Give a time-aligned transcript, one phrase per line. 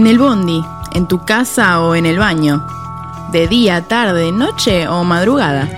[0.00, 2.64] En el bondi, en tu casa o en el baño.
[3.32, 5.68] De día, tarde, noche o madrugada.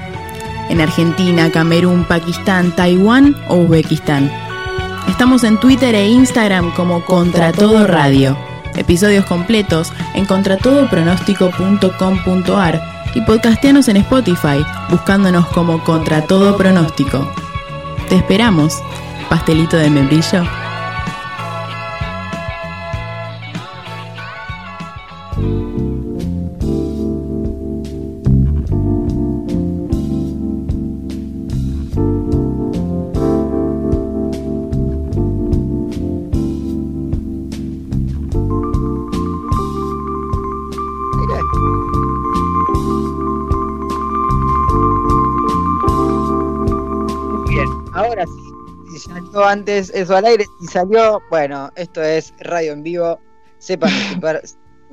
[0.69, 4.31] En Argentina, Camerún, Pakistán, Taiwán o Uzbekistán.
[5.09, 8.39] Estamos en Twitter e Instagram como Contra Todo Radio.
[8.77, 12.81] Episodios completos en contratodopronóstico.com.ar
[13.17, 17.29] y podcastianos en Spotify, buscándonos como Contra Todo Pronóstico.
[18.09, 18.81] Te esperamos,
[19.29, 20.62] pastelito de membrillo.
[49.45, 53.19] Antes eso al aire y salió, bueno, esto es radio en vivo,
[53.59, 53.91] sepan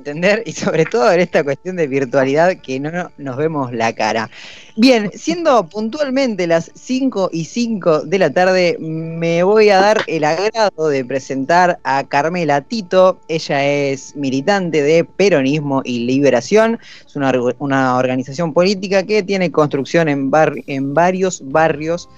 [0.00, 4.30] entender y sobre todo en esta cuestión de virtualidad que no nos vemos la cara.
[4.76, 10.24] Bien, siendo puntualmente las 5 y 5 de la tarde, me voy a dar el
[10.24, 13.20] agrado de presentar a Carmela Tito.
[13.28, 16.78] Ella es militante de Peronismo y Liberación.
[17.06, 22.08] Es una, una organización política que tiene construcción en, bar, en varios barrios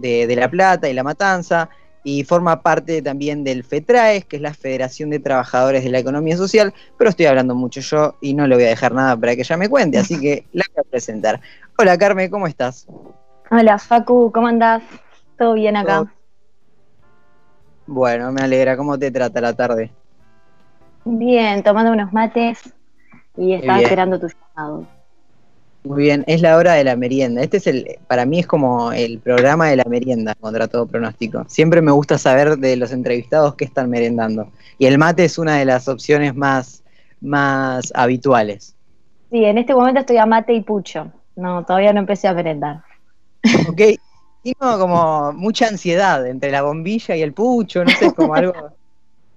[0.00, 1.68] de, de La Plata y La Matanza
[2.02, 6.36] y forma parte también del FETRAES, que es la Federación de Trabajadores de la Economía
[6.36, 9.42] Social, pero estoy hablando mucho yo y no le voy a dejar nada para que
[9.42, 11.40] ella me cuente, así que la voy a presentar.
[11.78, 12.86] Hola Carmen, ¿cómo estás?
[13.50, 14.82] Hola Facu, ¿cómo andás?
[15.36, 16.12] ¿Todo bien acá?
[17.86, 19.90] Bueno, me alegra, ¿cómo te trata la tarde?
[21.04, 22.72] Bien, tomando unos mates
[23.36, 24.86] y estaba esperando tu llamado.
[25.82, 27.42] Muy bien, es la hora de la merienda.
[27.42, 31.44] Este es el, para mí es como el programa de la merienda contra todo pronóstico.
[31.48, 34.48] Siempre me gusta saber de los entrevistados qué están merendando.
[34.78, 36.82] Y el mate es una de las opciones más,
[37.22, 38.74] más habituales.
[39.30, 41.10] Sí, en este momento estoy a mate y pucho.
[41.34, 42.82] No, todavía no empecé a merendar.
[43.66, 43.80] Ok,
[44.42, 48.52] tengo como mucha ansiedad entre la bombilla y el pucho, no sé, como algo.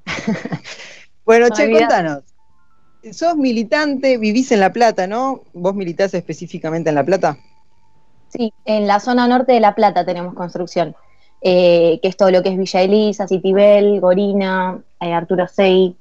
[1.25, 2.32] bueno, che, contanos
[3.11, 5.41] sos militante, vivís en La Plata, ¿no?
[5.53, 7.37] ¿Vos militás específicamente en La Plata?
[8.29, 10.95] Sí, en la zona norte de La Plata tenemos construcción,
[11.41, 15.95] eh, que es todo lo que es Villa Elisa, Citibel, Gorina, eh, Arturo Sey.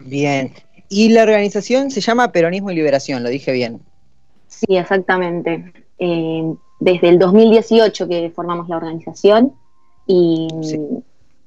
[0.00, 0.52] Bien,
[0.88, 3.80] y la organización se llama Peronismo y Liberación, lo dije bien.
[4.46, 5.72] Sí, exactamente.
[5.98, 9.52] Eh, desde el 2018 que formamos la organización
[10.06, 10.48] y,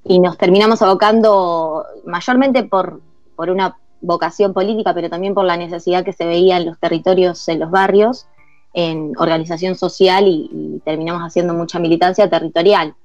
[0.04, 3.02] y nos terminamos abocando mayormente por,
[3.36, 7.48] por una vocación política, pero también por la necesidad que se veía en los territorios,
[7.48, 8.28] en los barrios,
[8.74, 12.96] en organización social y, terminamos haciendo mucha militancia territorial.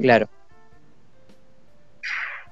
[0.00, 0.28] Claro.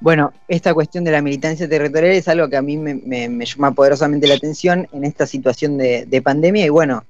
[0.00, 4.26] Bueno, esta cuestión de la militancia territorial es algo que a mí me, llama poderosamente
[4.26, 7.04] la atención en esta situación de, pandemia y bueno,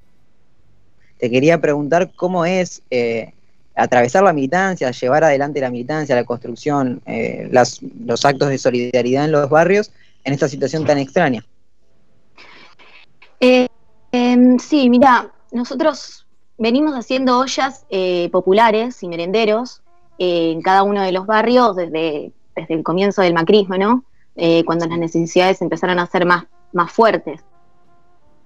[1.18, 3.32] te quería preguntar cómo es eh,
[3.74, 9.32] atravesar la militancia, llevar adelante la militancia, la construcción, eh, los actos de solidaridad en
[9.32, 9.90] los barrios
[10.24, 11.44] en esta situación tan extraña.
[13.40, 13.68] Eh,
[14.12, 16.26] em, sí, mira, nosotros
[16.58, 19.82] venimos haciendo ollas eh, populares y merenderos
[20.18, 24.04] eh, en cada uno de los barrios desde, desde el comienzo del macrismo, ¿no?
[24.66, 27.40] cuando las necesidades empezaron a ser más, más fuertes.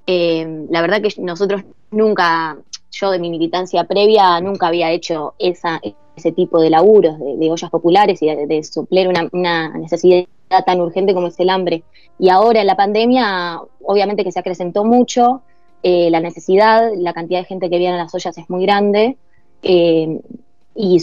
[0.07, 2.59] Em, la verdad que nosotros nunca,
[2.91, 5.81] yo de mi militancia previa, nunca había hecho esa,
[6.17, 11.15] ese tipo de laburos, de, ollas populares y de, suplir una, una, necesidad tan urgente
[11.15, 11.83] como es el hambre.
[12.19, 15.43] Y ahora en la pandemia, obviamente que se acrecentó mucho,
[15.83, 19.17] eh, la necesidad, la cantidad de gente que viene a las ollas es muy grande,
[19.63, 20.21] eh,
[20.75, 21.03] y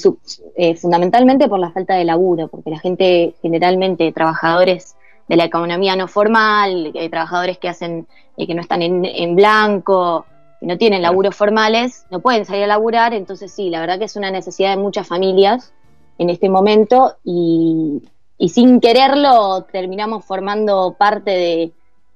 [0.56, 4.96] eh, fundamentalmente por la falta de laburo, porque la gente generalmente, trabajadores
[5.28, 8.08] de la economía no formal, trabajadores que hacen,
[8.38, 10.26] que no están en, en blanco,
[10.60, 14.06] que no tienen laburos formales, no pueden salir a laburar, entonces sí, la verdad que
[14.06, 15.74] es una necesidad de muchas familias
[16.20, 18.02] en este momento y,
[18.38, 21.72] y sin quererlo terminamos formando parte de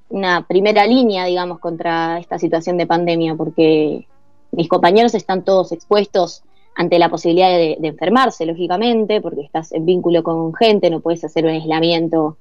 [0.10, 4.08] una primera línea, digamos, contra esta situación de pandemia, porque
[4.52, 6.44] mis compañeros están todos expuestos
[6.76, 11.46] ante la posibilidad de, enfermarse, lógicamente, porque estás en vínculo con gente, no puedes hacer
[11.46, 12.38] un aislamiento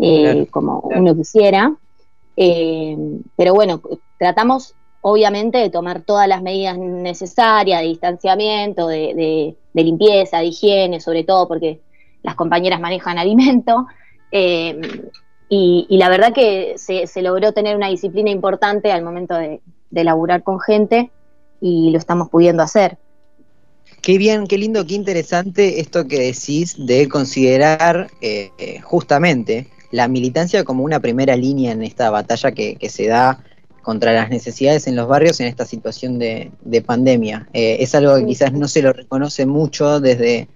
[0.00, 1.74] eh, como uno quisiera.
[2.36, 2.96] Eh,
[3.36, 3.82] pero bueno,
[4.18, 11.24] tratamos obviamente de tomar todas las medidas necesarias de distanciamiento, de limpieza, de higiene, sobre
[11.24, 11.80] todo porque
[12.22, 13.86] las compañeras manejan alimento.
[14.30, 14.80] Eh,
[15.48, 19.60] y, la verdad que se, logró tener una disciplina importante al momento de,
[19.90, 21.10] de laburar con gente
[21.60, 22.96] y lo estamos pudiendo hacer.
[24.02, 28.50] Qué bien, qué lindo, qué interesante esto que decís de considerar eh,
[28.82, 33.44] justamente la militancia como una primera línea en esta batalla que, se da
[33.82, 36.50] contra las necesidades en los barrios en esta situación de,
[36.84, 37.48] pandemia.
[37.52, 40.48] Eh, es algo que quizás no se lo reconoce mucho desde,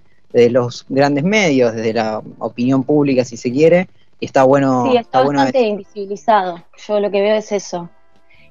[0.50, 3.88] los grandes medios, desde la opinión pública, si se quiere,
[4.20, 4.90] y está bueno.
[4.90, 6.62] Sí, está, bastante invisibilizado.
[6.86, 7.88] Yo lo que veo es eso.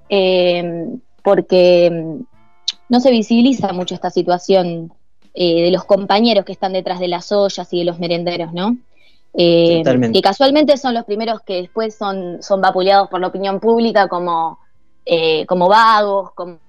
[0.10, 0.88] Eh,
[1.24, 2.24] porque mm,
[2.90, 4.94] no se visibiliza mucho esta situación
[5.34, 8.78] eh, de los compañeros que están detrás de las ollas y de los merenderos, ¿no?
[9.38, 9.84] Eh,
[10.14, 14.60] que casualmente son los primeros que después son, son vapuleados por la opinión pública como,
[15.06, 16.60] eh, como vagos, como,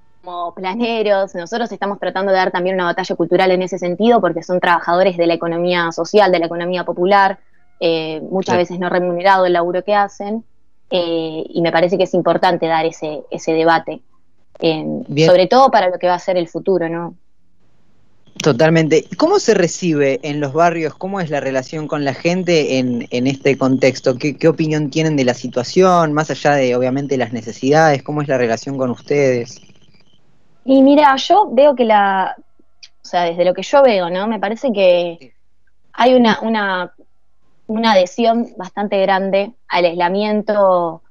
[0.54, 1.34] planeros.
[1.34, 5.16] Nosotros estamos tratando de dar también una batalla cultural en ese sentido porque son trabajadores
[5.16, 7.38] de la economía social, de la economía popular,
[8.30, 10.44] muchas veces no remunerado el laburo que hacen.
[10.90, 14.00] y me parece que es importante dar ese, ese debate,
[14.58, 17.14] sobre todo para lo que va a ser el futuro, ¿no?
[18.42, 19.06] Totalmente.
[19.16, 20.94] ¿Cómo se recibe en los barrios?
[20.94, 24.16] ¿Cómo es la relación con la gente en, este contexto?
[24.18, 28.02] ¿Qué, opinión tienen de la situación, más allá de obviamente las necesidades?
[28.02, 29.60] ¿Cómo es la relación con ustedes?
[30.66, 34.26] Y mira, yo veo que la, o sea, desde lo que yo veo, ¿no?
[34.26, 35.32] Me parece que
[35.92, 36.92] hay una, una,
[37.68, 41.02] una adhesión bastante grande al aislamiento,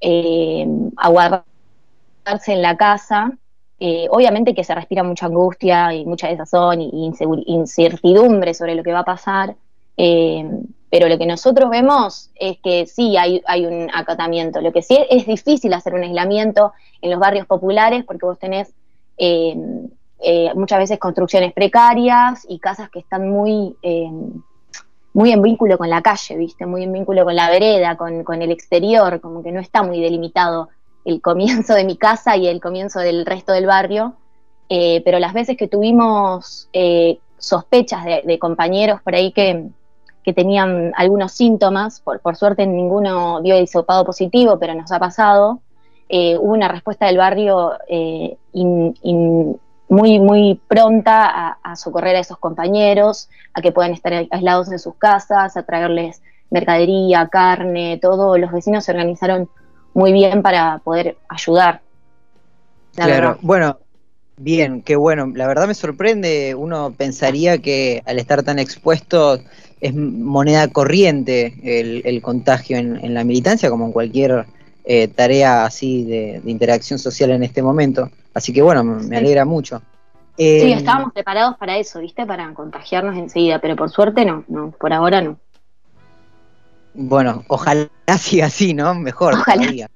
[0.00, 0.66] eh,
[0.96, 3.32] a guardarse en la casa
[3.82, 7.10] eh, obviamente que se respira mucha angustia y mucha desazón y
[7.46, 9.56] incertidumbre sobre lo que va a pasar,
[9.96, 10.44] eh,
[10.90, 14.60] pero lo que nosotros vemos es que sí hay, un acatamiento.
[14.60, 18.74] Lo que sí es, difícil hacer un aislamiento en los barrios populares porque vos tenés
[19.20, 23.76] eh, muchas veces construcciones precarias y casas que están muy
[25.12, 26.66] muy en vínculo con la calle, ¿viste?
[26.66, 30.00] Muy en vínculo con la vereda, con, con, el exterior, como que no está muy
[30.00, 30.68] delimitado
[31.04, 34.14] el comienzo de mi casa y el comienzo del resto del barrio,
[34.68, 39.68] eh, pero las veces que tuvimos eh, sospechas de, compañeros por ahí que,
[40.32, 45.58] tenían algunos síntomas, por, suerte ninguno dio hisopado positivo, pero nos ha pasado,
[46.10, 47.72] eh, hubo una respuesta del barrio
[48.52, 54.78] muy, muy pronta a, a, socorrer a esos compañeros, a que puedan estar aislados en
[54.78, 58.36] sus casas, a traerles mercadería, carne, todo.
[58.36, 59.48] Los vecinos se organizaron
[59.94, 61.80] muy bien para poder ayudar.
[62.94, 63.78] Claro, bueno,
[64.36, 65.30] bien, qué bueno.
[65.34, 69.38] La verdad me sorprende, uno pensaría que al estar tan expuesto
[69.80, 71.54] es moneda corriente
[72.04, 74.44] el, contagio en, la militancia, como en cualquier
[74.84, 78.10] eh, tarea así de, interacción social en este momento.
[78.34, 79.82] Así que bueno, me alegra mucho.
[80.36, 82.26] sí, em, estábamos preparados para eso, ¿viste?
[82.26, 85.38] Para contagiarnos enseguida, pero por suerte no, no, por ahora no.
[86.94, 87.88] Bueno, ojalá
[88.18, 88.94] siga así, ¿no?
[88.94, 89.34] Mejor.
[89.34, 89.88] Ojalá.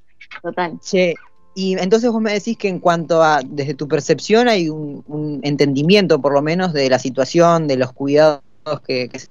[0.42, 0.78] Total.
[0.80, 1.14] Che,
[1.54, 6.20] y entonces vos me decís que en cuanto a, desde tu percepción, hay un, entendimiento
[6.20, 8.42] por lo menos de la situación, de los cuidados
[8.86, 9.28] que, se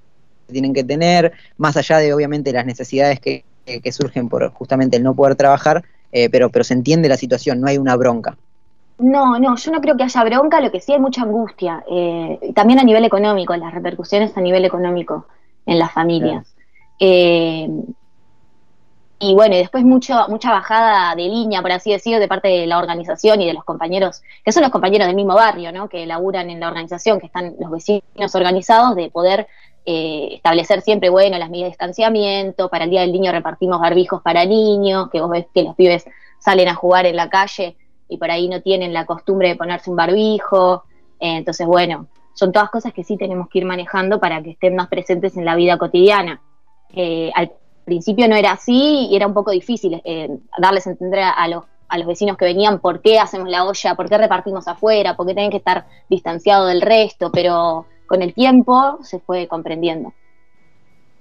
[0.52, 3.44] tienen que tener, más allá de obviamente las necesidades que,
[3.92, 7.68] surgen por justamente el no poder trabajar, eh, pero, pero se entiende la situación, no
[7.68, 8.38] hay una bronca.
[9.00, 12.40] No, no, yo no creo que haya bronca, lo que sí hay mucha angustia, eh,
[12.54, 15.26] también a nivel económico, las repercusiones a nivel económico
[15.66, 16.56] en las familias.
[17.00, 17.68] Eh,
[19.20, 22.68] y bueno, y después mucho, mucha bajada de línea, por así decirlo, de parte de
[22.68, 25.88] la organización y de los compañeros, que son los compañeros del mismo barrio, ¿no?
[25.88, 29.48] Que laburan en la organización, que están los vecinos organizados, de poder
[29.86, 34.22] eh, establecer siempre, bueno, las medidas de distanciamiento, para el Día del Niño repartimos barbijos
[34.22, 36.06] para niños, que vos ves que los pibes
[36.40, 37.76] salen a jugar en la calle
[38.08, 40.84] y por ahí no tienen la costumbre de ponerse un barbijo,
[41.20, 44.76] eh, entonces bueno, son todas cosas que sí tenemos que ir manejando para que estén
[44.76, 46.42] más presentes en la vida cotidiana.
[46.96, 47.52] Eh, al
[47.86, 51.66] principio no era así y era un poco difícil eh, darles a entender a, los,
[51.88, 55.28] a los vecinos que venían por qué hacemos la olla, por qué repartimos afuera, por
[55.28, 60.14] qué tienen que estar distanciados del resto, pero con el tiempo se fue comprendiendo.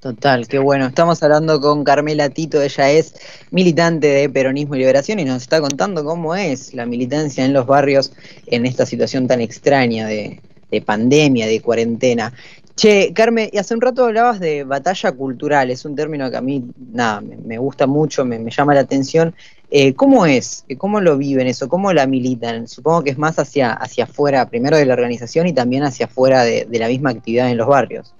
[0.00, 0.88] Total, qué bueno.
[0.88, 3.14] Estamos hablando con Carmela Tito, ella es
[3.50, 7.64] militante de Peronismo y Liberación y nos está contando cómo es la militancia en los
[7.64, 8.12] barrios
[8.46, 12.34] en esta situación tan extraña de, de pandemia, de cuarentena.
[12.76, 16.42] Che, Carmen, y hace un rato hablabas de batalla cultural, es un término que a
[16.42, 19.34] mí, nada, me, gusta mucho, me, llama la atención.
[19.74, 20.66] Eh, ¿Cómo es?
[20.76, 21.66] ¿Cómo lo viven eso?
[21.66, 22.68] ¿Cómo la militan?
[22.68, 26.44] Supongo que es más hacia, hacia afuera, primero de la organización y también hacia afuera
[26.44, 28.14] de, la misma actividad en los barrios.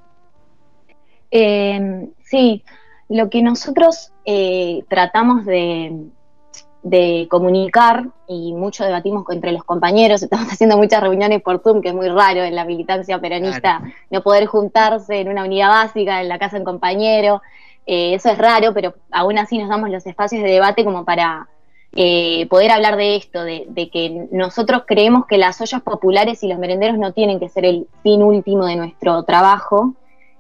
[1.31, 2.65] Eh, sí,
[3.11, 5.95] lo que nosotros eh, tratamos de,
[6.83, 11.89] de comunicar y mucho debatimos entre los compañeros, estamos haciendo muchas reuniones por Zoom, que
[11.89, 16.29] es muy raro en la militancia peronista no poder juntarse en una unidad básica, en
[16.29, 17.43] la casa en compañero,
[17.87, 21.49] eh, eso es raro, pero aún así nos damos los espacios de debate como para
[21.95, 26.59] eh, poder hablar de esto, de, que nosotros creemos que las ollas populares y los
[26.59, 29.95] merenderos no tienen que ser el fin último de nuestro trabajo,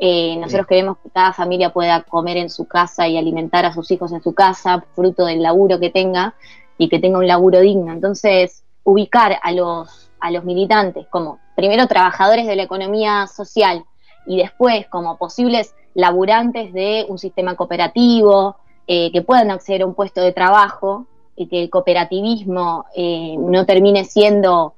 [0.04, 3.88] Eh, nosotros queremos que cada familia pueda comer en su casa y alimentar a sus
[3.92, 6.34] hijos en su casa, fruto del laburo que tenga
[6.76, 7.92] y que tenga un laburo digno.
[7.92, 13.84] Entonces, ubicar a los, a los militantes como primero trabajadores de la economía social
[14.26, 18.56] y después como posibles laburantes de un sistema cooperativo,
[18.86, 21.06] eh, que puedan acceder a un puesto de trabajo
[21.36, 24.74] y que el cooperativismo eh, no termine siendo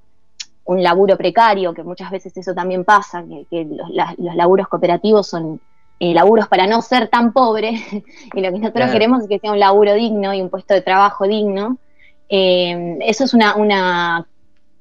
[0.66, 3.88] un laburo precario, que muchas veces eso también pasa, que, los,
[4.34, 5.60] laburos cooperativos son
[6.00, 7.80] eh, laburos para no ser tan pobres,
[8.34, 10.82] y lo que nosotros queremos es que sea un laburo digno y un puesto de
[10.82, 11.78] trabajo digno.
[12.28, 14.26] eso es una, una,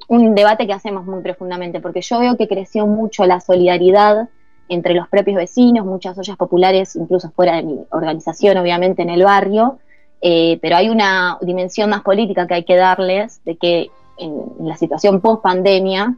[0.09, 4.29] un debate que hacemos muy profundamente, porque yo veo que creció mucho la solidaridad
[4.73, 9.23] entre los propios vecinos, muchas ollas populares, incluso fuera de mi organización, obviamente, en el
[9.23, 9.79] barrio,
[10.21, 14.77] eh, pero hay una dimensión más política que hay que darles de que en, la
[14.77, 16.15] situación post pandemia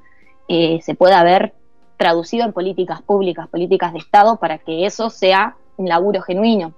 [0.48, 1.54] eh, se pueda ver
[1.98, 6.74] traducido en políticas públicas, políticas de Estado, para que eso sea un laburo genuino,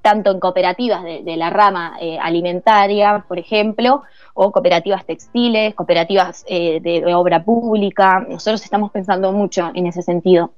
[0.00, 4.02] tanto en cooperativas de, la rama eh, alimentaria, por ejemplo,
[4.32, 8.20] o cooperativas textiles, cooperativas de obra pública.
[8.28, 10.52] Nosotros estamos pensando mucho en ese sentido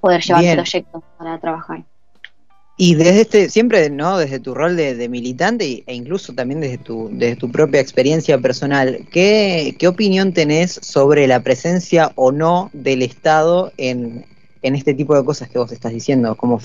[0.00, 1.84] poder llevar proyectos para trabajar.
[2.80, 4.18] Y desde este, siempre, ¿no?
[4.18, 9.00] Desde tu rol de, militante e incluso también desde tu, desde tu propia experiencia personal,
[9.10, 14.26] ¿qué, ¿qué, opinión tenés sobre la presencia o no del Estado en,
[14.62, 16.36] en este tipo de cosas que vos estás diciendo?
[16.36, 16.60] Como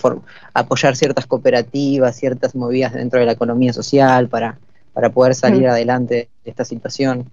[0.53, 4.59] apoyar ciertas cooperativas, ciertas movidas dentro de la economía social para,
[4.93, 5.71] para poder salir mm.
[5.71, 7.27] adelante de esta situación.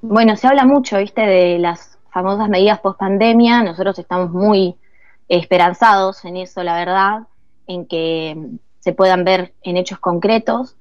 [0.00, 3.62] Bueno, se habla mucho, viste, de las famosas medidas post pandemia.
[3.62, 4.74] Nosotros estamos muy
[5.30, 7.20] esperanzados en eso, la verdad,
[7.68, 8.36] en que
[8.80, 10.76] se puedan ver en hechos concretos.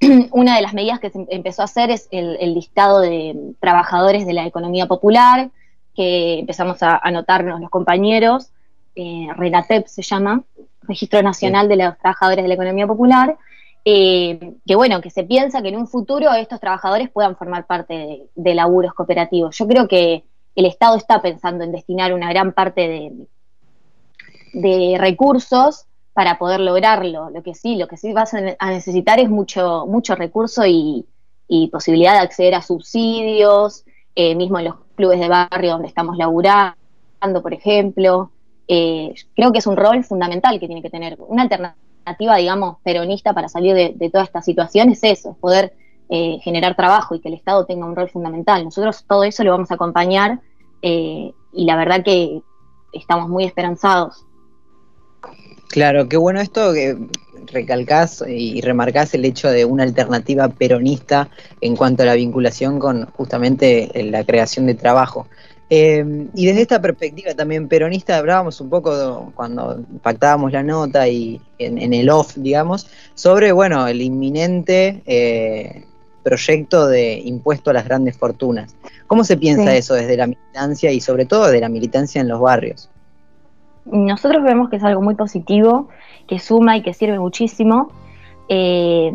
[0.30, 4.34] Una de las medidas que se empezó a hacer es el, listado de trabajadores de
[4.34, 5.50] la economía popular,
[5.96, 8.50] que empezamos a anotarnos los compañeros,
[8.94, 10.44] eh, RENATEP se llama,
[10.82, 13.36] Registro Nacional de los Trabajadores de la Economía Popular,
[13.84, 17.94] eh, que bueno, que se piensa que en un futuro estos trabajadores puedan formar parte
[17.94, 19.58] de, de laburos cooperativos.
[19.58, 20.24] Yo creo que
[20.54, 23.12] el Estado está pensando en destinar una gran parte de,
[24.52, 25.88] de recursos
[26.18, 27.30] para poder lograrlo.
[27.30, 31.06] Lo que sí, lo que sí vas a necesitar es mucho, mucho recurso y,
[31.70, 33.84] posibilidad de acceder a subsidios,
[34.16, 36.74] eh, mismo en los clubes de barrio donde estamos laburando,
[37.40, 38.32] por ejemplo.
[38.66, 41.16] Eh, creo que es un rol fundamental que tiene que tener.
[41.20, 45.72] Una alternativa, digamos, peronista para salir de, toda esta situación es eso, poder
[46.08, 48.64] eh, generar trabajo y que el Estado tenga un rol fundamental.
[48.64, 50.40] Nosotros todo eso lo vamos a acompañar
[50.82, 52.42] y la verdad que
[52.92, 54.24] estamos muy esperanzados.
[55.68, 56.96] Claro, qué bueno esto que
[57.46, 63.06] recalcás y remarcás el hecho de una alternativa peronista en cuanto a la vinculación con
[63.12, 65.26] justamente la creación de trabajo.
[65.70, 71.42] Eh, y desde esta perspectiva también peronista hablábamos un poco cuando pactábamos la nota y
[71.58, 75.84] en, el off, digamos, sobre bueno el inminente eh,
[76.22, 78.74] proyecto de impuesto a las grandes fortunas.
[79.06, 82.40] ¿Cómo se piensa eso desde la militancia y sobre todo de la militancia en los
[82.40, 82.88] barrios?
[83.90, 85.88] Nosotros vemos que es algo muy positivo,
[86.26, 87.90] que suma y que sirve muchísimo.
[88.48, 89.12] Eh,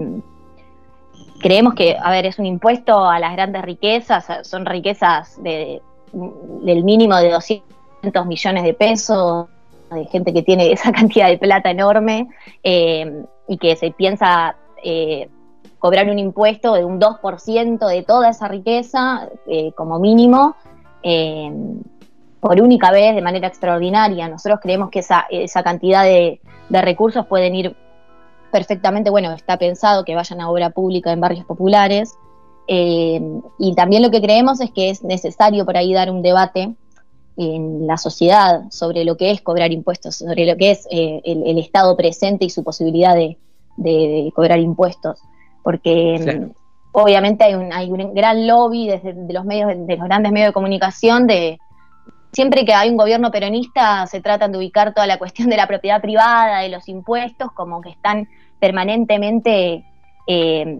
[1.39, 6.83] creemos que, a ver, es un impuesto a las grandes riquezas, son riquezas de, del
[6.83, 9.47] mínimo de 200 millones de pesos,
[9.91, 12.27] de gente que tiene esa cantidad de plata enorme
[12.63, 15.29] eh, y que se piensa eh,
[15.79, 19.29] cobrar un impuesto de un 2% de toda esa riqueza
[19.75, 20.55] como mínimo
[22.43, 24.27] por única vez de manera extraordinaria.
[24.27, 27.73] Nosotros creemos que esa, esa cantidad de, recursos pueden ir
[28.51, 32.15] perfectamente, bueno, está pensado que vayan a obra pública en barrios populares.
[32.67, 33.21] Eh,
[33.59, 36.75] y también lo que creemos es que es necesario por ahí dar un debate
[37.37, 41.57] en la sociedad sobre lo que es cobrar impuestos, sobre lo que es eh, el,
[41.57, 45.21] Estado presente y su posibilidad de, cobrar impuestos.
[45.63, 46.49] Porque
[46.91, 50.53] obviamente hay un, hay un gran lobby desde los medios, de los grandes medios de
[50.53, 51.57] comunicación de,
[52.33, 55.67] siempre que hay un gobierno peronista se tratan de ubicar toda la cuestión de la
[55.67, 58.27] propiedad privada, de los impuestos, como que están
[58.59, 59.85] permanentemente
[60.27, 60.79] eh,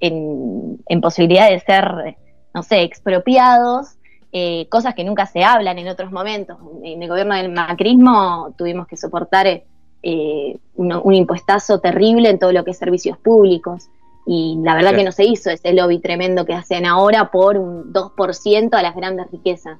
[0.00, 2.16] en, posibilidad de ser,
[2.54, 3.96] no sé, expropiados,
[4.32, 6.58] eh, cosas que nunca se hablan en otros momentos.
[6.82, 9.46] En el gobierno del macrismo tuvimos que soportar
[10.02, 13.88] eh, un, impuestazo terrible en todo lo que es servicios públicos.
[14.26, 17.92] Y la verdad que no se hizo ese lobby tremendo que hacen ahora por un
[17.92, 19.78] 2% a las grandes riquezas.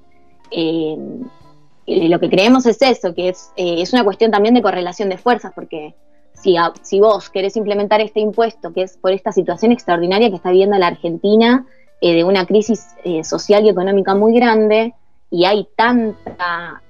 [0.56, 5.08] Eh, lo que creemos es eso, que es, eh, es una cuestión también de correlación
[5.08, 5.94] de fuerzas, porque
[6.32, 10.50] si, si vos querés implementar este impuesto, que es por esta situación extraordinaria que está
[10.50, 11.66] viviendo la Argentina,
[12.00, 12.88] eh, de una crisis
[13.22, 14.94] social y económica muy grande,
[15.30, 16.82] y hay tanta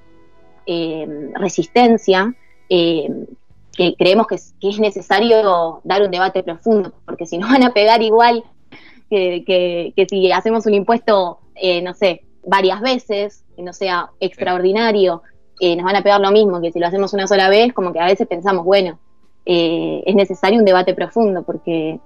[1.34, 2.34] resistencia,
[2.68, 8.02] que creemos que es, necesario dar un debate profundo, porque si no van a pegar
[8.02, 8.44] igual
[9.10, 11.40] que, si hacemos un impuesto,
[11.82, 15.22] no sé, varias veces, que no sea extraordinario,
[15.60, 18.00] nos van a pegar lo mismo que si lo hacemos una sola vez, como que
[18.00, 18.98] a veces pensamos, bueno,
[19.46, 22.00] es necesario un debate profundo, porque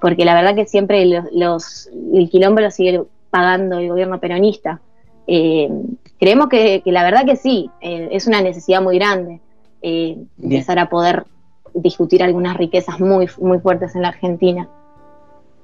[0.00, 4.80] porque la verdad que siempre los, el quilombo lo sigue pagando el gobierno peronista.
[5.26, 5.68] Eh,
[6.18, 9.40] creemos que, la verdad que sí, eh, es una necesidad muy grande
[9.82, 11.24] eh, empezar a poder
[11.74, 14.68] discutir algunas riquezas muy, muy fuertes en la Argentina.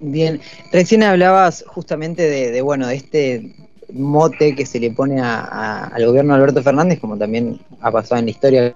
[0.01, 0.41] Bien,
[0.73, 3.55] recién hablabas justamente de, bueno, de este
[3.93, 8.27] mote que se le pone al gobierno de Alberto Fernández, como también ha pasado en
[8.27, 8.75] la historia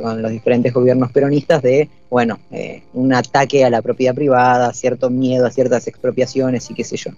[0.00, 5.10] con los diferentes gobiernos peronistas de, bueno, eh, un ataque a la propiedad privada, cierto
[5.10, 7.10] miedo a ciertas expropiaciones y qué sé yo.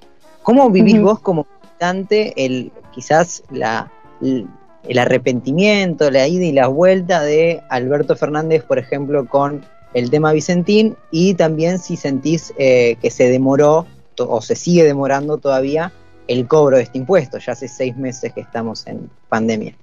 [0.43, 3.91] ¿Cómo vivís vos como militante el, quizás la,
[4.23, 10.33] el arrepentimiento, la ida y la vuelta de Alberto Fernández, por ejemplo, con el tema
[10.33, 13.87] Vicentín y también si sentís eh, que se demoró
[14.19, 15.93] o se sigue demorando todavía
[16.31, 19.75] el cobro de este impuesto, ya hace seis meses que estamos en pandemia.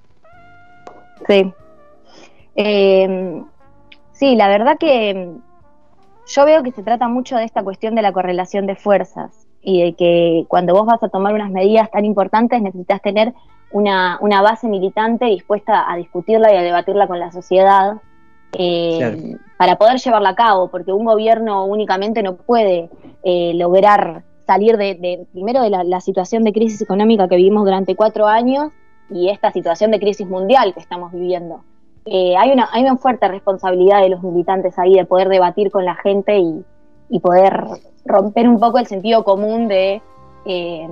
[1.26, 1.52] Sí,
[2.56, 3.42] eh,
[4.12, 5.30] sí, la verdad que
[6.26, 9.82] yo veo que se trata mucho de esta cuestión de la correlación de fuerzas y
[9.82, 13.34] de que cuando vos vas a tomar unas medidas tan importantes necesitas tener
[13.70, 17.98] una, base militante dispuesta a discutirla y a debatirla con la sociedad
[18.52, 22.88] eh, para poder llevarla a cabo, porque un gobierno únicamente no puede
[23.22, 28.26] eh, lograr salir de, primero de la, situación de crisis económica que vivimos durante cuatro
[28.26, 28.70] años
[29.10, 31.60] y esta situación de crisis mundial que estamos viviendo.
[32.06, 35.84] Eh, hay, una, hay una fuerte responsabilidad de los militantes ahí de poder debatir con
[35.84, 36.64] la gente y,
[37.20, 37.64] poder
[38.06, 40.00] romper un poco el sentido común de,
[40.46, 40.88] eh,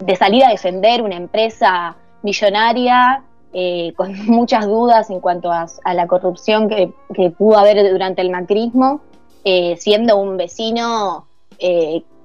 [0.00, 6.06] de salir a defender una empresa millonaria eh, con muchas dudas en cuanto a, la
[6.08, 6.92] corrupción que,
[7.30, 9.02] pudo haber durante el macrismo,
[9.78, 11.26] siendo un vecino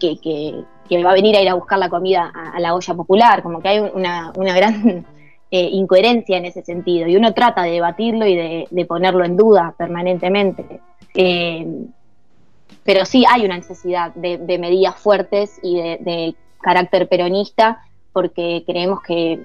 [0.01, 3.41] que, que, va a venir a ir a buscar la comida a, la olla popular,
[3.43, 5.05] como que hay una, una gran
[5.51, 9.73] eh, incoherencia en ese sentido y uno trata de debatirlo y de, ponerlo en duda
[9.77, 10.81] permanentemente.
[11.13, 11.65] Eh,
[12.83, 17.81] pero sí hay una necesidad de, medidas fuertes y de, carácter peronista
[18.13, 19.43] porque creemos que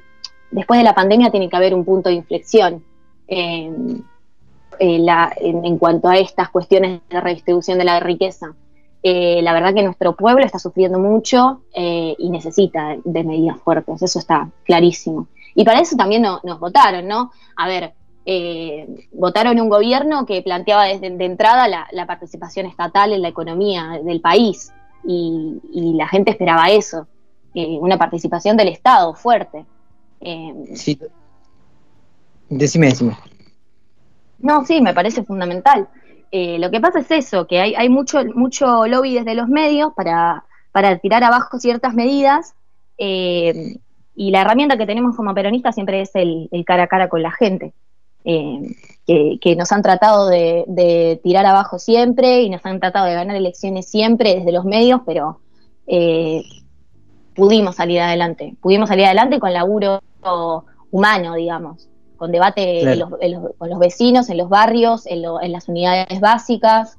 [0.51, 2.85] después de la pandemia tiene que haber un punto de inflexión
[3.27, 3.73] eh,
[4.79, 8.55] en, cuanto a estas cuestiones de redistribución de la riqueza.
[9.03, 14.51] La verdad que nuestro pueblo está sufriendo mucho y necesita de medidas fuertes, eso está
[14.65, 15.29] clarísimo.
[15.55, 17.31] Y para eso también nos votaron, ¿no?
[17.57, 17.95] A ver,
[18.29, 24.01] eh, votaron un gobierno que planteaba desde de entrada la, participación estatal en la economía
[24.05, 24.73] del país
[25.05, 27.07] y, la gente esperaba eso,
[27.55, 29.65] eh, una participación del Estado fuerte.
[30.21, 30.99] Eh, sí.
[32.49, 33.17] Decime, decime.
[34.41, 35.89] No, sí, me parece fundamental.
[36.33, 40.45] Lo que pasa es eso, que hay, hay mucho, mucho lobby desde los medios para,
[40.73, 42.55] para tirar abajo ciertas medidas
[44.17, 47.31] y la herramienta que tenemos como peronistas siempre es el, cara a cara con la
[47.31, 47.75] gente,
[48.25, 53.37] eh, que, nos han tratado de, tirar abajo siempre y nos han tratado de ganar
[53.37, 55.41] elecciones siempre desde los medios, pero
[55.87, 56.43] eh,
[57.35, 60.01] pudimos salir adelante, pudimos salir adelante con laburo
[60.91, 62.99] humano, digamos, con debate
[63.59, 66.97] con los vecinos, en los barrios, en, las unidades básicas,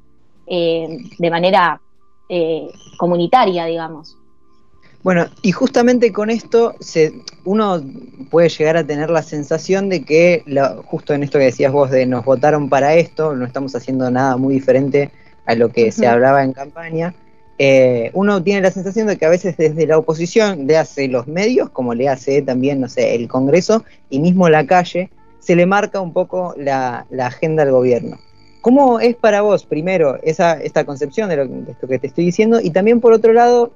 [0.47, 1.81] eh, de manera
[2.97, 4.17] comunitaria, digamos.
[5.03, 7.81] Bueno, y justamente con esto se, uno
[8.29, 10.43] puede llegar a tener la sensación de que,
[10.85, 14.35] justo en esto que decías vos, de nos votaron para esto, no estamos haciendo nada
[14.35, 15.11] muy diferente
[15.45, 17.13] a lo que se hablaba en campaña,
[17.59, 21.27] eh, uno tiene la sensación de que a veces desde la oposición le hace los
[21.27, 25.65] medios, como le hace también, no sé, el Congreso y mismo la calle, se le
[25.65, 28.17] marca un poco la, agenda al gobierno.
[28.61, 32.59] ¿Cómo es para vos, primero, esa, esta concepción de, lo, esto que te estoy diciendo?
[32.61, 33.71] Y también, por otro lado,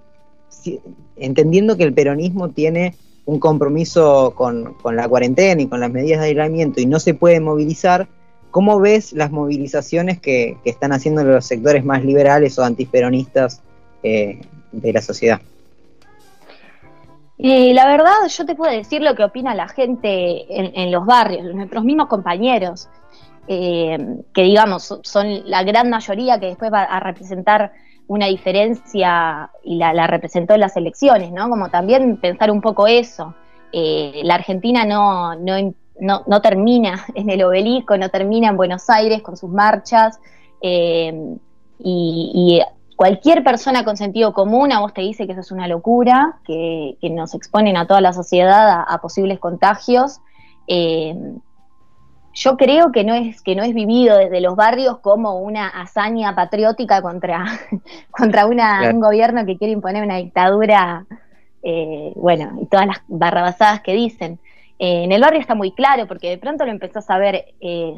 [1.16, 6.28] entendiendo que el peronismo tiene un compromiso con, la cuarentena y con las medidas de
[6.28, 8.08] aislamiento y no se puede movilizar,
[8.52, 13.62] ¿cómo ves las movilizaciones que, están haciendo los sectores más liberales o antiperonistas
[14.04, 15.40] eh, de la sociedad?
[17.38, 21.56] Y la verdad, yo te puedo decir lo que opina la gente en, los barrios,
[21.56, 22.88] nuestros mismos compañeros,
[23.48, 23.98] eh,
[24.34, 27.74] que digamos son la gran mayoría que después va a representar
[28.08, 31.50] una diferencia y la, representó en las elecciones, ¿no?
[31.50, 33.34] Como también pensar un poco eso.
[33.72, 39.22] Eh, la Argentina no, no, no, termina en el obelisco, no termina en Buenos Aires
[39.24, 40.20] con sus marchas,
[41.84, 42.62] y,
[43.02, 46.96] cualquier persona con sentido común a vos te dice que eso es una locura, que,
[47.10, 50.20] nos exponen a toda la sociedad a, posibles contagios,
[50.68, 51.16] Eh,
[52.34, 56.36] yo creo que no es que no es vivido desde los barrios como una hazaña
[56.36, 57.44] patriótica contra,
[58.12, 61.08] contra una, un gobierno que quiere imponer una dictadura,
[61.64, 64.40] eh, bueno, y todas las barrabasadas que dicen.
[64.78, 67.46] Eh, en el barrio está muy claro, porque de pronto lo empezás a ver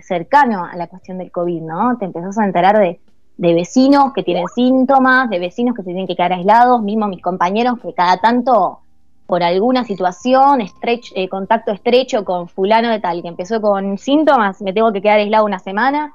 [0.02, 1.98] cercano a la cuestión del COVID, ¿no?
[1.98, 3.02] Te empezás a enterar de,
[3.38, 7.22] de vecinos que tienen síntomas, de vecinos que se tienen que quedar aislados, mismo mis
[7.22, 8.80] compañeros que cada tanto
[9.26, 14.74] por alguna situación, eh, contacto estrecho con fulano de tal, que empezó con síntomas, me
[14.74, 16.14] tengo que quedar aislado una semana,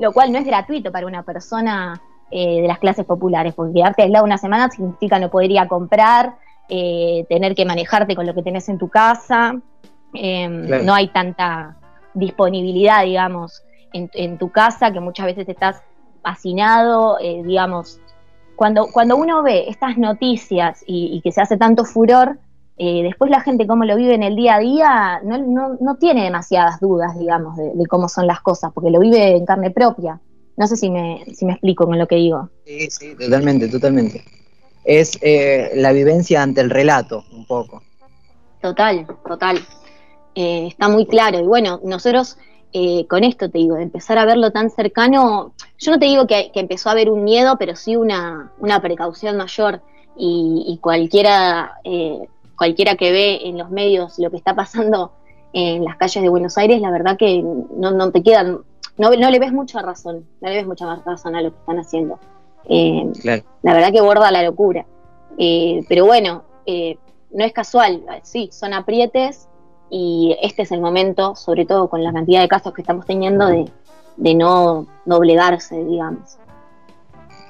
[0.00, 2.00] lo cual no es gratuito para una persona
[2.30, 5.68] eh, de las clases populares, porque quedarte aislado una semana significa no poder ir a
[5.68, 6.36] comprar,
[6.68, 9.54] eh, tener que manejarte con lo que tenés en tu casa,
[10.12, 11.76] em, no hay tanta
[12.14, 15.82] disponibilidad, digamos, en, en, tu casa, que muchas veces estás
[16.30, 18.00] hacinado, digamos,
[18.58, 22.40] cuando, cuando uno ve estas noticias y, que se hace tanto furor,
[22.76, 25.94] eh, después la gente cómo lo vive en el día a día no, no, no
[25.94, 30.20] tiene demasiadas dudas, digamos, de, cómo son las cosas, porque lo vive en carne propia.
[30.56, 32.50] No sé si me, si me explico con lo que digo.
[32.66, 34.24] Sí, sí, totalmente, totalmente.
[34.84, 37.80] Es eh, la vivencia ante el relato, un poco.
[38.60, 39.60] Total, total.
[40.34, 41.38] Eh, está muy claro.
[41.38, 42.38] Y bueno, nosotros
[42.72, 46.26] eh, con esto te digo, de empezar a verlo tan cercano, yo no te digo
[46.26, 48.52] que, empezó a haber un miedo, pero sí una,
[48.82, 49.80] precaución mayor
[50.16, 55.12] y, cualquiera, eh, cualquiera que ve en los medios lo que está pasando
[55.52, 58.58] en las calles de Buenos Aires, la verdad que no, te quedan,
[58.98, 61.78] no, le ves mucha razón, no le ves mucha más razón a lo que están
[61.78, 62.18] haciendo.
[62.68, 63.10] Eh,
[63.62, 64.84] la verdad que borda la locura.
[65.88, 69.48] pero bueno, no es casual, sí, son aprietes,
[69.90, 73.46] y este es el momento, sobre todo con la cantidad de casos que estamos teniendo,
[73.46, 76.36] de, no doblegarse, digamos.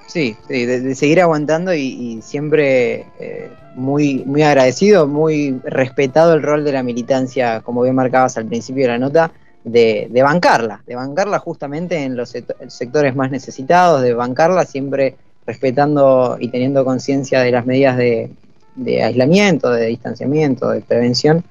[0.06, 6.72] Sí, de, seguir aguantando y, siempre eh, muy, muy agradecido, muy respetado el rol de
[6.72, 9.32] la militancia, como bien marcabas al principio de la nota,
[9.64, 12.34] de, bancarla, de bancarla justamente en los
[12.68, 18.30] sectores más necesitados, de bancarla siempre respetando y teniendo conciencia de las medidas de,
[18.76, 21.44] de aislamiento, de distanciamiento, de prevención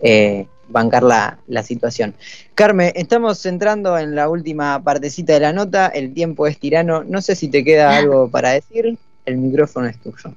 [0.00, 2.14] eh, bancar la, situación.
[2.54, 7.20] Carmen, estamos entrando en la última partecita de la nota, el tiempo es tirano, no
[7.20, 10.34] sé si te queda algo para decir, el micrófono es tuyo.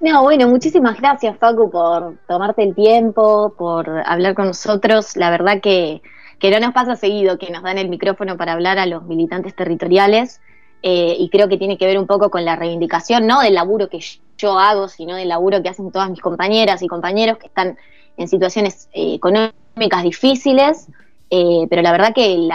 [0.00, 5.16] No, bueno, muchísimas gracias Facu por tomarte el tiempo, por hablar con nosotros.
[5.16, 6.02] La verdad que,
[6.40, 9.54] que no nos pasa seguido que nos dan el micrófono para hablar a los militantes
[9.54, 10.40] territoriales
[10.82, 13.88] eh, y creo que tiene que ver un poco con la reivindicación, no del laburo
[13.88, 14.00] que
[14.36, 17.78] yo hago, sino del laburo que hacen todas mis compañeras y compañeros que están
[18.16, 20.88] en situaciones eh, económicas difíciles,
[21.30, 22.50] eh, pero la verdad que el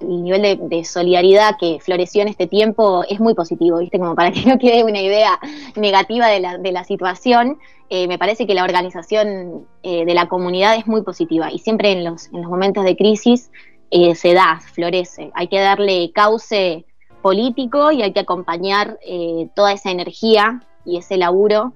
[0.00, 3.98] nivel de, solidaridad que floreció en este tiempo es muy positivo, ¿viste?
[3.98, 5.38] Como para que no quede una idea
[5.76, 7.58] negativa de la, de la situación,
[7.90, 12.04] eh, me parece que la organización de la comunidad es muy positiva y siempre en
[12.04, 13.50] los, en los momentos de crisis
[14.14, 15.30] se da, florece.
[15.34, 16.86] Hay que darle cauce
[17.22, 18.98] político y hay que acompañar
[19.54, 21.74] toda esa energía y ese laburo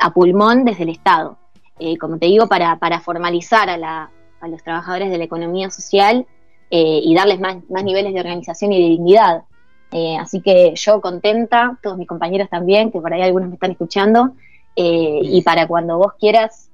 [0.00, 1.36] a pulmón desde el Estado.
[1.78, 4.10] Eh, como te digo, para, formalizar a,
[4.48, 6.26] los trabajadores de la economía social
[6.70, 9.42] eh, y darles más, niveles de organización y de dignidad.
[9.90, 13.70] Eh, así que yo contenta, todos mis compañeros también, que por ahí algunos me están
[13.70, 14.34] escuchando,
[14.80, 16.70] y para cuando vos quieras,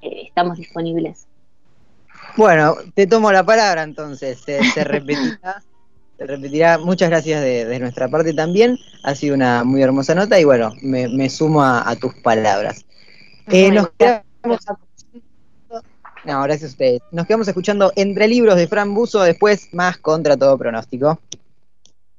[0.00, 1.26] estamos disponibles.
[2.38, 5.62] Bueno, te tomo la palabra entonces, se, repetirá.
[6.16, 6.78] Se repetirá.
[6.78, 8.78] Muchas gracias de, nuestra parte también.
[9.02, 12.86] Ha sido una muy hermosa nota y bueno, me, sumo a tus palabras.
[13.50, 14.60] Eh, nos quedamos
[16.24, 17.00] no, gracias a ustedes.
[17.12, 21.18] Nos quedamos escuchando Entre Libros de Fran Buzo, después más contra todo pronóstico.